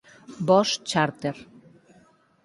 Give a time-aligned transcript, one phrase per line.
[0.47, 1.37] Voos chárter.